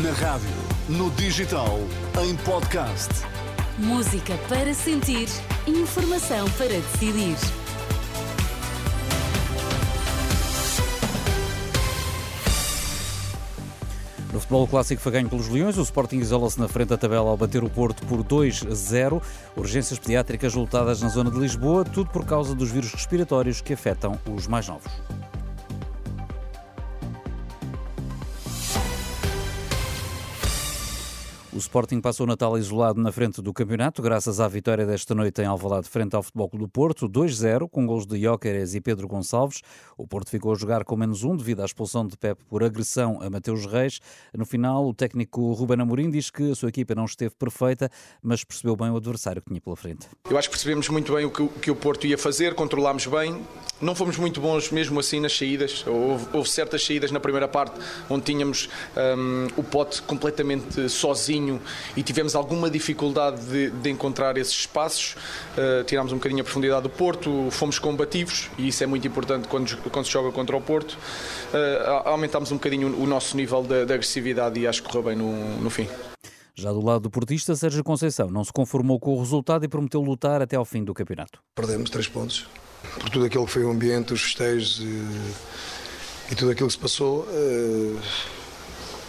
Na 0.00 0.10
rádio, 0.12 0.48
no 0.88 1.10
digital, 1.10 1.78
em 2.24 2.34
podcast. 2.36 3.10
Música 3.76 4.38
para 4.48 4.72
sentir, 4.72 5.28
informação 5.66 6.48
para 6.52 6.68
decidir. 6.68 7.36
No 14.32 14.40
futebol 14.40 14.66
clássico 14.66 15.02
foi 15.02 15.12
ganho 15.12 15.28
pelos 15.28 15.48
Leões, 15.48 15.76
o 15.76 15.82
Sporting 15.82 16.20
isola-se 16.20 16.58
na 16.58 16.68
frente 16.68 16.88
da 16.88 16.96
tabela 16.96 17.28
ao 17.28 17.36
bater 17.36 17.62
o 17.62 17.68
Porto 17.68 18.06
por 18.06 18.24
2-0. 18.24 19.20
Urgências 19.54 19.98
pediátricas 19.98 20.54
lutadas 20.54 21.02
na 21.02 21.10
zona 21.10 21.30
de 21.30 21.38
Lisboa, 21.38 21.84
tudo 21.84 22.08
por 22.08 22.24
causa 22.24 22.54
dos 22.54 22.70
vírus 22.70 22.94
respiratórios 22.94 23.60
que 23.60 23.74
afetam 23.74 24.18
os 24.34 24.46
mais 24.46 24.66
novos. 24.66 24.90
O 31.54 31.58
Sporting 31.58 32.00
passou 32.00 32.24
o 32.24 32.26
Natal 32.26 32.56
isolado 32.56 32.98
na 32.98 33.12
frente 33.12 33.42
do 33.42 33.52
campeonato, 33.52 34.00
graças 34.00 34.40
à 34.40 34.48
vitória 34.48 34.86
desta 34.86 35.14
noite 35.14 35.42
em 35.42 35.44
Alvalade 35.44 35.86
frente 35.86 36.16
ao 36.16 36.22
Futebol 36.22 36.48
Clube 36.48 36.64
do 36.64 36.68
Porto, 36.70 37.06
2-0, 37.06 37.68
com 37.68 37.84
gols 37.84 38.06
de 38.06 38.18
Jóqueres 38.18 38.74
e 38.74 38.80
Pedro 38.80 39.06
Gonçalves. 39.06 39.60
O 39.98 40.06
Porto 40.06 40.30
ficou 40.30 40.52
a 40.52 40.54
jogar 40.54 40.82
com 40.82 40.96
menos 40.96 41.24
um 41.24 41.36
devido 41.36 41.60
à 41.60 41.66
expulsão 41.66 42.06
de 42.06 42.16
Pep 42.16 42.42
por 42.48 42.64
agressão 42.64 43.20
a 43.20 43.28
Mateus 43.28 43.66
Reis. 43.66 44.00
No 44.34 44.46
final, 44.46 44.88
o 44.88 44.94
técnico 44.94 45.52
Ruben 45.52 45.82
Amorim 45.82 46.10
diz 46.10 46.30
que 46.30 46.52
a 46.52 46.54
sua 46.54 46.70
equipa 46.70 46.94
não 46.94 47.04
esteve 47.04 47.34
perfeita, 47.38 47.90
mas 48.22 48.42
percebeu 48.42 48.74
bem 48.74 48.88
o 48.88 48.96
adversário 48.96 49.42
que 49.42 49.48
tinha 49.48 49.60
pela 49.60 49.76
frente. 49.76 50.06
Eu 50.30 50.38
acho 50.38 50.48
que 50.48 50.54
percebemos 50.54 50.88
muito 50.88 51.14
bem 51.14 51.26
o 51.26 51.30
que, 51.30 51.42
o 51.42 51.48
que 51.48 51.70
o 51.70 51.76
Porto 51.76 52.06
ia 52.06 52.16
fazer, 52.16 52.54
controlámos 52.54 53.06
bem. 53.06 53.42
Não 53.78 53.94
fomos 53.94 54.16
muito 54.16 54.40
bons 54.40 54.70
mesmo 54.70 54.98
assim 54.98 55.20
nas 55.20 55.36
saídas. 55.36 55.86
Houve, 55.86 56.28
houve 56.32 56.48
certas 56.48 56.82
saídas 56.82 57.10
na 57.10 57.20
primeira 57.20 57.46
parte 57.46 57.78
onde 58.08 58.24
tínhamos 58.24 58.70
um, 58.96 59.48
o 59.60 59.62
pote 59.62 60.00
completamente 60.00 60.88
sozinho 60.88 61.41
e 61.96 62.02
tivemos 62.02 62.34
alguma 62.34 62.70
dificuldade 62.70 63.40
de, 63.46 63.70
de 63.70 63.90
encontrar 63.90 64.36
esses 64.36 64.54
espaços. 64.54 65.16
Uh, 65.56 65.84
tirámos 65.84 66.12
um 66.12 66.16
bocadinho 66.16 66.40
a 66.40 66.44
profundidade 66.44 66.82
do 66.82 66.90
Porto, 66.90 67.48
fomos 67.50 67.78
combativos 67.78 68.50
e 68.58 68.68
isso 68.68 68.82
é 68.84 68.86
muito 68.86 69.06
importante 69.06 69.48
quando, 69.48 69.76
quando 69.90 70.04
se 70.04 70.12
joga 70.12 70.30
contra 70.30 70.56
o 70.56 70.60
Porto. 70.60 70.92
Uh, 70.92 72.08
aumentámos 72.08 72.52
um 72.52 72.56
bocadinho 72.56 72.88
o 72.88 73.06
nosso 73.06 73.36
nível 73.36 73.62
de, 73.62 73.84
de 73.84 73.92
agressividade 73.92 74.58
e 74.60 74.66
acho 74.66 74.82
que 74.82 74.88
correu 74.88 75.02
bem 75.02 75.16
no, 75.16 75.60
no 75.60 75.70
fim. 75.70 75.88
Já 76.54 76.70
do 76.70 76.84
lado 76.84 77.02
do 77.02 77.10
portista, 77.10 77.56
Sérgio 77.56 77.82
Conceição 77.82 78.30
não 78.30 78.44
se 78.44 78.52
conformou 78.52 79.00
com 79.00 79.14
o 79.14 79.18
resultado 79.18 79.64
e 79.64 79.68
prometeu 79.68 80.02
lutar 80.02 80.42
até 80.42 80.56
ao 80.56 80.64
fim 80.64 80.84
do 80.84 80.92
campeonato. 80.92 81.40
Perdemos 81.54 81.88
três 81.88 82.06
pontos. 82.06 82.46
Por 83.00 83.08
tudo 83.08 83.24
aquilo 83.24 83.46
que 83.46 83.52
foi 83.52 83.64
o 83.64 83.70
ambiente, 83.70 84.12
os 84.12 84.22
festejos 84.22 84.80
e, 84.80 86.32
e 86.32 86.34
tudo 86.34 86.50
aquilo 86.50 86.66
que 86.66 86.74
se 86.74 86.78
passou, 86.78 87.20
uh, 87.20 88.00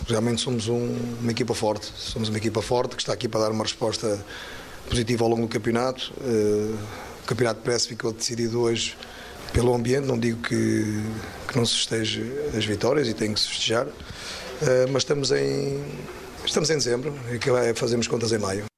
realmente 0.08 0.42
somos 0.42 0.68
um, 0.68 0.96
uma 1.22 1.32
equipa 1.32 1.54
forte. 1.54 1.92
Somos 1.96 2.30
uma 2.30 2.38
equipa 2.38 2.62
forte 2.62 2.96
que 2.96 3.02
está 3.02 3.14
aqui 3.14 3.28
para 3.28 3.42
dar 3.42 3.52
uma 3.52 3.64
resposta 3.64 4.24
positiva 4.90 5.24
ao 5.24 5.30
longo 5.30 5.44
do 5.44 5.48
campeonato. 5.48 6.14
Uh, 6.22 6.78
o 7.24 7.26
campeonato 7.26 7.62
parece 7.64 7.88
ficou 7.88 8.12
decidido 8.12 8.62
hoje 8.62 8.98
pelo 9.54 9.74
ambiente. 9.74 10.08
Não 10.08 10.18
digo 10.18 10.42
que, 10.42 11.04
que 11.48 11.56
não 11.56 11.66
se 11.66 11.76
festeje 11.78 12.24
as 12.56 12.66
vitórias 12.66 13.08
e 13.08 13.14
tem 13.14 13.34
que 13.34 13.40
se 13.40 13.48
festejar, 13.48 13.88
uh, 13.88 13.92
mas 14.92 15.04
estamos 15.04 15.32
em, 15.32 15.84
estamos 16.46 16.70
em 16.70 16.76
dezembro 16.76 17.14
e 17.32 17.74
fazemos 17.74 18.08
contas 18.08 18.32
em 18.32 18.38
maio. 18.38 18.73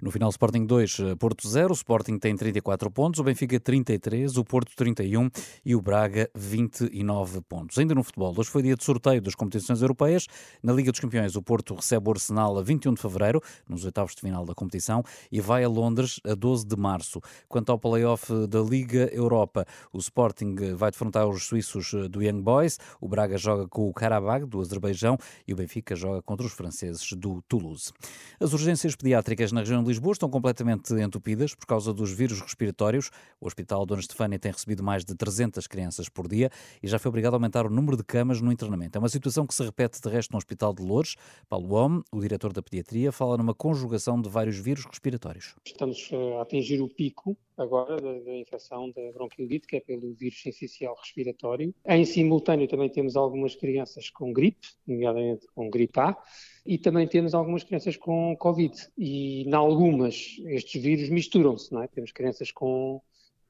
No 0.00 0.10
final, 0.10 0.28
Sporting 0.28 0.66
2, 0.66 1.00
eh, 1.00 1.14
Porto 1.14 1.48
0. 1.48 1.70
O 1.70 1.72
Sporting 1.72 2.18
tem 2.18 2.36
34 2.36 2.90
pontos, 2.90 3.18
o 3.18 3.24
Benfica 3.24 3.58
33, 3.58 4.36
o 4.36 4.44
Porto 4.44 4.76
31 4.76 5.30
e 5.64 5.74
o 5.74 5.80
Braga 5.80 6.28
29 6.34 7.40
pontos. 7.40 7.78
Ainda 7.78 7.94
no 7.94 8.02
futebol, 8.02 8.34
hoje 8.36 8.50
foi 8.50 8.62
dia 8.62 8.76
de 8.76 8.84
sorteio 8.84 9.22
das 9.22 9.34
competições 9.34 9.80
europeias. 9.80 10.26
Na 10.62 10.74
Liga 10.74 10.90
dos 10.90 11.00
Campeões, 11.00 11.34
o 11.34 11.40
Porto 11.40 11.74
recebe 11.74 12.10
o 12.10 12.12
Arsenal 12.12 12.58
a 12.58 12.62
21 12.62 12.92
de 12.92 13.00
fevereiro, 13.00 13.40
nos 13.66 13.86
oitavos 13.86 14.14
de 14.14 14.20
final 14.20 14.44
da 14.44 14.54
competição, 14.54 15.02
e 15.32 15.40
vai 15.40 15.64
a 15.64 15.68
Londres 15.68 16.20
a 16.24 16.34
12 16.34 16.66
de 16.66 16.76
março. 16.76 17.18
Quanto 17.48 17.72
ao 17.72 17.78
play-off 17.78 18.30
da 18.46 18.60
Liga 18.60 19.08
Europa, 19.14 19.64
o 19.94 19.98
Sporting 19.98 20.54
vai 20.74 20.90
defrontar 20.90 21.26
os 21.26 21.44
suíços 21.46 21.94
eh, 21.94 22.06
do 22.06 22.22
Young 22.22 22.42
Boys, 22.42 22.78
o 23.00 23.08
Braga 23.08 23.38
joga 23.38 23.66
com 23.66 23.88
o 23.88 23.94
Karabag 23.94 24.44
do 24.44 24.60
Azerbaijão 24.60 25.16
e 25.48 25.54
o 25.54 25.56
Benfica 25.56 25.96
joga 25.96 26.20
contra 26.20 26.46
os 26.46 26.52
franceses 26.52 27.10
do 27.14 27.40
Toulouse. 27.48 27.92
As 28.38 28.52
urgências 28.52 28.94
pediátricas 28.94 29.52
na 29.52 29.60
região 29.60 29.85
Lisboa 29.86 30.12
estão 30.12 30.28
completamente 30.28 30.92
entupidas 30.94 31.54
por 31.54 31.66
causa 31.66 31.92
dos 31.94 32.12
vírus 32.12 32.40
respiratórios. 32.40 33.10
O 33.40 33.46
Hospital 33.46 33.86
Dona 33.86 34.00
Estefânia 34.00 34.38
tem 34.38 34.50
recebido 34.50 34.82
mais 34.82 35.04
de 35.04 35.14
300 35.14 35.66
crianças 35.66 36.08
por 36.08 36.26
dia 36.26 36.50
e 36.82 36.88
já 36.88 36.98
foi 36.98 37.08
obrigado 37.08 37.34
a 37.34 37.36
aumentar 37.36 37.66
o 37.66 37.70
número 37.70 37.96
de 37.96 38.02
camas 38.02 38.40
no 38.40 38.50
internamento. 38.50 38.96
É 38.96 38.98
uma 38.98 39.08
situação 39.08 39.46
que 39.46 39.54
se 39.54 39.62
repete 39.62 40.00
de 40.00 40.08
resto 40.08 40.32
no 40.32 40.38
Hospital 40.38 40.74
de 40.74 40.82
Lourdes. 40.82 41.14
Paulo 41.48 41.74
Homme, 41.74 42.02
o 42.12 42.20
diretor 42.20 42.52
da 42.52 42.62
pediatria, 42.62 43.12
fala 43.12 43.36
numa 43.36 43.54
conjugação 43.54 44.20
de 44.20 44.28
vários 44.28 44.58
vírus 44.58 44.84
respiratórios. 44.84 45.54
Estamos 45.64 46.08
eh, 46.12 46.38
a 46.38 46.42
atingir 46.42 46.80
o 46.80 46.88
pico 46.88 47.36
agora 47.56 47.96
da, 47.96 48.12
da 48.12 48.36
infecção 48.36 48.90
da 48.90 49.12
bronquiolite, 49.12 49.66
que 49.66 49.76
é 49.76 49.80
pelo 49.80 50.12
vírus 50.14 50.44
essencial 50.44 50.94
respiratório. 50.94 51.74
Em 51.86 52.04
simultâneo 52.04 52.68
também 52.68 52.88
temos 52.88 53.16
algumas 53.16 53.54
crianças 53.54 54.10
com 54.10 54.32
gripe, 54.32 54.68
nomeadamente 54.86 55.46
com 55.54 55.70
gripe 55.70 55.98
A, 55.98 56.16
e 56.64 56.76
também 56.78 57.06
temos 57.06 57.34
algumas 57.34 57.64
crianças 57.64 57.96
com 57.96 58.36
Covid. 58.36 58.74
E, 58.98 59.42
em 59.42 59.54
algumas, 59.54 60.36
estes 60.46 60.82
vírus 60.82 61.08
misturam-se, 61.08 61.72
não 61.72 61.82
é? 61.82 61.88
Temos 61.88 62.12
crianças 62.12 62.50
com 62.50 63.00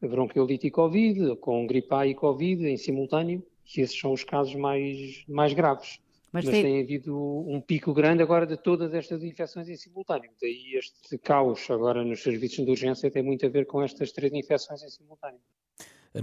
bronquiolite 0.00 0.67
e 0.67 0.71
Covid, 0.71 1.37
com 1.37 1.67
gripe 1.67 1.93
A 1.94 2.06
e 2.06 2.15
Covid 2.15 2.67
em 2.67 2.77
simultâneo, 2.77 3.44
e 3.77 3.81
esses 3.81 3.99
são 3.99 4.12
os 4.12 4.23
casos 4.23 4.55
mais, 4.55 5.25
mais 5.27 5.53
graves. 5.53 5.99
Mas, 6.36 6.44
Mas 6.44 6.54
tem... 6.54 6.64
tem... 6.64 6.82
havido 6.82 7.16
um 7.48 7.62
pico 7.62 7.94
grande 7.94 8.22
agora 8.22 8.47
de 8.47 8.58
todas 8.58 8.92
estas 8.92 9.24
infecções 9.24 9.70
em 9.70 9.76
simultâneo. 9.76 10.30
Daí 10.38 10.74
este 10.76 11.16
caos 11.16 11.70
agora 11.70 12.04
nos 12.04 12.22
serviços 12.22 12.62
de 12.62 12.70
urgência 12.70 13.10
tem 13.10 13.22
muito 13.22 13.47
a 13.47 13.48
ver 13.48 13.64
com 13.64 13.82
estas 13.82 14.12
três 14.12 14.30
infecções 14.34 14.82
em 14.82 14.91
simultâneo. 14.91 15.41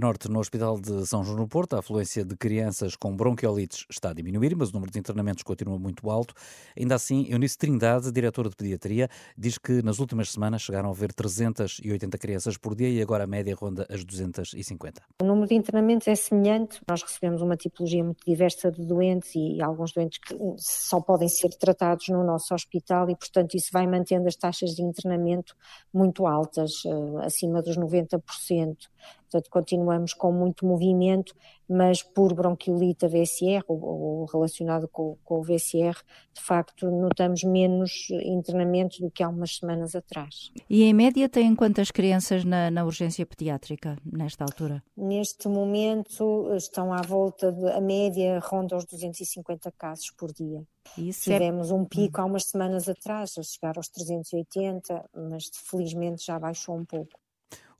Norte, 0.00 0.28
no 0.28 0.40
Hospital 0.40 0.80
de 0.80 1.06
São 1.06 1.22
João 1.22 1.36
no 1.36 1.46
Porto, 1.46 1.76
a 1.76 1.78
afluência 1.78 2.24
de 2.24 2.36
crianças 2.36 2.96
com 2.96 3.14
bronquiolites 3.14 3.86
está 3.88 4.10
a 4.10 4.12
diminuir, 4.12 4.56
mas 4.56 4.70
o 4.70 4.72
número 4.72 4.90
de 4.90 4.98
internamentos 4.98 5.42
continua 5.42 5.78
muito 5.78 6.10
alto. 6.10 6.34
Ainda 6.78 6.94
assim, 6.94 7.26
Eunice 7.28 7.56
Trindade, 7.56 8.10
diretora 8.10 8.48
de 8.48 8.56
pediatria, 8.56 9.08
diz 9.36 9.58
que 9.58 9.82
nas 9.82 9.98
últimas 9.98 10.30
semanas 10.30 10.62
chegaram 10.62 10.88
a 10.88 10.92
haver 10.92 11.12
380 11.12 12.18
crianças 12.18 12.56
por 12.56 12.74
dia 12.74 12.88
e 12.88 13.00
agora 13.00 13.24
a 13.24 13.26
média 13.26 13.54
ronda 13.54 13.86
as 13.88 14.04
250. 14.04 15.02
O 15.22 15.24
número 15.24 15.46
de 15.46 15.54
internamentos 15.54 16.08
é 16.08 16.14
semelhante. 16.14 16.80
Nós 16.88 17.02
recebemos 17.02 17.40
uma 17.40 17.56
tipologia 17.56 18.02
muito 18.02 18.24
diversa 18.26 18.70
de 18.70 18.84
doentes 18.84 19.32
e 19.34 19.62
alguns 19.62 19.92
doentes 19.92 20.18
que 20.18 20.36
só 20.58 21.00
podem 21.00 21.28
ser 21.28 21.50
tratados 21.50 22.08
no 22.08 22.24
nosso 22.24 22.54
hospital 22.54 23.08
e, 23.10 23.16
portanto, 23.16 23.54
isso 23.54 23.70
vai 23.72 23.86
mantendo 23.86 24.28
as 24.28 24.36
taxas 24.36 24.70
de 24.70 24.82
internamento 24.82 25.54
muito 25.92 26.26
altas, 26.26 26.82
eh, 26.84 27.24
acima 27.24 27.62
dos 27.62 27.76
90%. 27.76 28.88
Portanto, 29.34 29.50
continuamos 29.50 30.14
com 30.14 30.30
muito 30.30 30.64
movimento, 30.64 31.34
mas 31.68 32.04
por 32.04 32.32
bronquiolite 32.32 33.08
VSR 33.08 33.64
ou, 33.66 33.82
ou 33.82 34.24
relacionado 34.26 34.86
com, 34.86 35.16
com, 35.24 35.40
o 35.40 35.42
VSR, 35.42 35.96
de 36.32 36.40
facto, 36.40 36.88
notamos 36.88 37.42
menos 37.42 38.06
internamentos 38.10 39.00
do 39.00 39.10
que 39.10 39.24
há 39.24 39.28
umas 39.28 39.56
semanas 39.56 39.96
atrás. 39.96 40.52
E 40.70 40.84
em 40.84 40.94
média 40.94 41.28
têm 41.28 41.56
quantas 41.56 41.90
crianças 41.90 42.44
na, 42.44 42.70
na 42.70 42.84
urgência 42.84 43.26
pediátrica 43.26 43.98
nesta 44.04 44.44
altura? 44.44 44.80
Neste 44.96 45.48
momento 45.48 46.54
estão 46.54 46.92
à 46.92 47.02
volta 47.02 47.50
de, 47.50 47.66
a 47.72 47.80
média 47.80 48.38
ronda 48.38 48.76
os 48.76 48.84
250 48.84 49.72
casos 49.72 50.12
por 50.12 50.32
dia. 50.32 50.62
Isso 50.96 51.28
é 51.32 51.38
Tivemos 51.38 51.72
é... 51.72 51.74
um 51.74 51.84
pico 51.84 52.20
há 52.20 52.24
umas 52.24 52.44
semanas 52.44 52.88
atrás, 52.88 53.34
a 53.36 53.42
chegar 53.42 53.76
aos 53.76 53.88
380, 53.88 55.10
mas 55.28 55.50
felizmente 55.52 56.24
já 56.24 56.38
baixou 56.38 56.76
um 56.76 56.84
pouco 56.84 57.23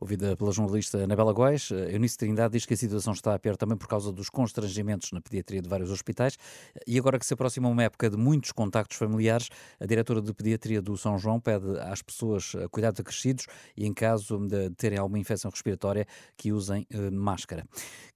ouvida 0.01 0.37
pela 0.37 0.53
jornalista 0.53 1.03
Anabela 1.03 1.33
Góes. 1.33 1.71
Eunice 1.71 2.17
Trindade 2.17 2.53
diz 2.53 2.67
que 2.67 2.75
a 2.75 2.77
situação 2.77 3.13
está 3.13 3.35
a 3.35 3.39
pior 3.39 3.57
também 3.57 3.77
por 3.77 3.89
causa 3.89 4.13
dos 4.13 4.29
constrangimentos 4.29 5.13
na 5.13 5.21
pediatria 5.21 5.61
de 5.63 5.69
vários 5.69 5.91
hospitais. 5.91 6.37
E 6.87 6.99
agora 6.99 7.19
que 7.19 7.27
se 7.27 7.35
aproxima 7.35 7.69
uma 7.69 7.83
época 7.83 8.11
de 8.11 8.17
muitos 8.17 8.53
contactos 8.53 8.97
familiares, 8.97 9.49
a 9.81 9.87
diretora 9.87 10.21
de 10.21 10.33
pediatria 10.33 10.81
do 10.81 10.97
São 10.97 11.19
João 11.19 11.41
pede 11.41 11.79
às 11.81 12.03
pessoas 12.03 12.53
cuidados 12.71 13.01
acrescidos 13.01 13.47
e, 13.77 13.87
em 13.87 13.93
caso 13.93 14.39
de 14.39 14.71
terem 14.71 14.99
alguma 14.99 15.19
infecção 15.19 15.51
respiratória, 15.51 16.07
que 16.37 16.53
usem 16.53 16.87
eh, 16.91 17.11
máscara. 17.11 17.65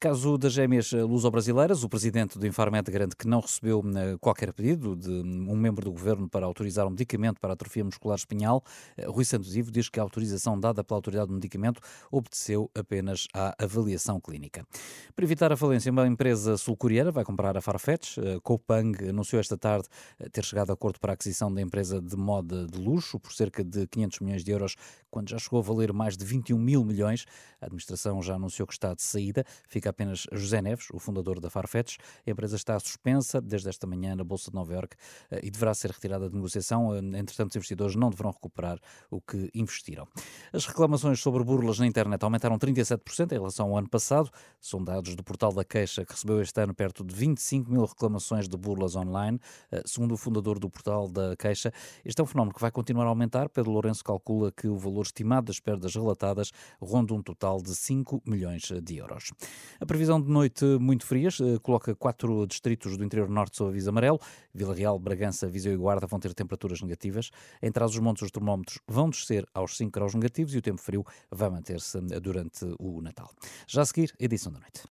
Caso 0.00 0.38
das 0.38 0.52
gêmeas 0.52 0.92
luso-brasileiras, 0.92 1.82
o 1.84 1.88
presidente 1.88 2.38
do 2.38 2.46
Infarmed 2.46 2.90
garante 2.90 3.16
que 3.16 3.26
não 3.26 3.40
recebeu 3.40 3.82
eh, 3.96 4.16
qualquer 4.20 4.52
pedido 4.52 4.96
de 4.96 5.10
um 5.10 5.56
membro 5.56 5.84
do 5.84 5.92
governo 5.92 6.28
para 6.28 6.46
autorizar 6.46 6.86
um 6.86 6.90
medicamento 6.90 7.40
para 7.40 7.52
atrofia 7.52 7.84
muscular 7.84 8.16
espinhal. 8.16 8.62
Eh, 8.96 9.06
Rui 9.06 9.24
Santos 9.24 9.56
Ivo 9.56 9.70
diz 9.70 9.88
que 9.88 10.00
a 10.00 10.02
autorização 10.02 10.58
dada 10.58 10.82
pela 10.82 10.98
autoridade 10.98 11.28
do 11.28 11.34
medicamento 11.34 11.67
investimento 11.68 11.80
obteceu 12.10 12.70
apenas 12.74 13.26
à 13.34 13.54
avaliação 13.62 14.20
clínica. 14.20 14.66
Para 15.14 15.24
evitar 15.24 15.52
a 15.52 15.56
falência, 15.56 15.90
uma 15.92 16.06
empresa 16.06 16.56
sul-coreana 16.56 17.10
vai 17.10 17.24
comprar 17.24 17.56
a 17.56 17.60
Farfetch. 17.60 18.18
A 18.18 18.40
Coupang 18.40 19.08
anunciou 19.08 19.40
esta 19.40 19.56
tarde 19.56 19.88
ter 20.32 20.44
chegado 20.44 20.70
a 20.70 20.72
acordo 20.74 20.98
para 20.98 21.12
a 21.12 21.14
aquisição 21.14 21.52
da 21.52 21.60
empresa 21.60 22.00
de 22.00 22.16
moda 22.16 22.66
de 22.66 22.78
luxo 22.78 23.18
por 23.18 23.32
cerca 23.32 23.62
de 23.62 23.86
500 23.86 24.20
milhões 24.20 24.44
de 24.44 24.50
euros, 24.50 24.76
quando 25.10 25.28
já 25.28 25.38
chegou 25.38 25.58
a 25.58 25.62
valer 25.62 25.92
mais 25.92 26.16
de 26.16 26.24
21 26.24 26.58
mil 26.58 26.84
milhões. 26.84 27.26
A 27.60 27.66
administração 27.66 28.22
já 28.22 28.34
anunciou 28.34 28.66
que 28.66 28.74
está 28.74 28.94
de 28.94 29.02
saída. 29.02 29.44
Fica 29.68 29.90
apenas 29.90 30.26
José 30.32 30.62
Neves, 30.62 30.88
o 30.92 30.98
fundador 30.98 31.40
da 31.40 31.50
Farfetch. 31.50 31.96
A 32.26 32.30
empresa 32.30 32.56
está 32.56 32.78
suspensa 32.78 33.40
desde 33.40 33.68
esta 33.68 33.86
manhã 33.86 34.14
na 34.14 34.24
Bolsa 34.24 34.50
de 34.50 34.54
Nova 34.54 34.72
Iorque 34.72 34.96
eh, 35.30 35.40
e 35.42 35.50
deverá 35.50 35.74
ser 35.74 35.90
retirada 35.90 36.28
de 36.28 36.34
negociação. 36.34 36.94
Eh, 36.94 36.98
entretanto, 37.18 37.50
os 37.50 37.56
investidores 37.56 37.96
não 37.96 38.10
deverão 38.10 38.30
recuperar 38.30 38.78
o 39.10 39.20
que 39.20 39.50
investiram. 39.54 40.06
As 40.52 40.66
reclamações 40.66 41.20
sobre 41.20 41.42
burlas 41.58 41.80
na 41.80 41.86
internet 41.88 42.22
aumentaram 42.22 42.56
37% 42.56 43.32
em 43.32 43.34
relação 43.34 43.70
ao 43.70 43.78
ano 43.78 43.88
passado. 43.88 44.30
São 44.60 44.82
dados 44.82 45.16
do 45.16 45.24
portal 45.24 45.52
da 45.52 45.64
Queixa, 45.64 46.04
que 46.04 46.12
recebeu 46.12 46.40
este 46.40 46.60
ano 46.60 46.72
perto 46.72 47.02
de 47.02 47.12
25 47.12 47.68
mil 47.68 47.84
reclamações 47.84 48.48
de 48.48 48.56
burlas 48.56 48.94
online. 48.94 49.40
Eh, 49.72 49.82
segundo 49.84 50.14
o 50.14 50.16
fundador 50.16 50.60
do 50.60 50.70
portal 50.70 51.08
da 51.08 51.34
Queixa, 51.34 51.72
este 52.04 52.20
é 52.20 52.22
um 52.22 52.26
fenómeno 52.28 52.54
que 52.54 52.60
vai 52.60 52.70
continuar 52.70 53.06
a 53.06 53.08
aumentar. 53.08 53.48
Pedro 53.48 53.72
Lourenço 53.72 54.04
calcula 54.04 54.52
que 54.52 54.68
o 54.68 54.76
valor 54.76 55.02
estimado 55.02 55.46
das 55.46 55.58
perdas 55.58 55.92
relatadas 55.96 56.52
ronda 56.80 57.12
um 57.12 57.20
total 57.20 57.60
de 57.60 57.74
5 57.74 58.22
milhões 58.24 58.70
de 58.80 58.96
euros. 58.98 59.32
A 59.80 59.86
previsão 59.86 60.20
de 60.20 60.30
noite 60.30 60.64
muito 60.78 61.04
frias 61.04 61.38
coloca 61.60 61.92
quatro 61.96 62.46
distritos 62.46 62.96
do 62.96 63.04
interior 63.04 63.28
norte 63.28 63.56
sob 63.56 63.70
aviso 63.70 63.90
amarelo. 63.90 64.20
Vila 64.54 64.74
Real, 64.74 64.96
Bragança, 64.96 65.48
Viseu 65.48 65.72
e 65.72 65.76
Guarda 65.76 66.06
vão 66.06 66.20
ter 66.20 66.32
temperaturas 66.34 66.80
negativas. 66.82 67.30
Em 67.60 67.72
trás 67.72 67.90
os 67.90 67.98
montes, 67.98 68.22
os 68.22 68.30
termómetros 68.30 68.78
vão 68.86 69.10
descer 69.10 69.44
aos 69.52 69.76
5 69.76 69.90
graus 69.90 70.14
negativos 70.14 70.54
e 70.54 70.58
o 70.58 70.62
tempo 70.62 70.80
frio 70.80 71.04
manter-se 71.50 71.98
durante 72.20 72.64
o 72.78 73.00
Natal. 73.00 73.30
Já 73.66 73.82
a 73.82 73.86
seguir, 73.86 74.14
edição 74.18 74.52
da 74.52 74.60
noite. 74.60 74.82